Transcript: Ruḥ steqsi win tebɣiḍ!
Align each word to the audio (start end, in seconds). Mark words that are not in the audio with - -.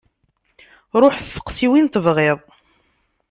Ruḥ 1.01 1.15
steqsi 1.19 1.67
win 1.71 1.87
tebɣiḍ! 1.87 2.39